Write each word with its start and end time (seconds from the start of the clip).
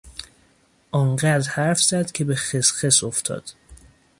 آن 0.91 1.15
قدر 1.15 1.49
حرف 1.49 1.81
زد 1.83 2.11
که 2.11 2.23
به 2.23 2.35
خسخس 2.35 3.03
افتاد. 3.03 3.43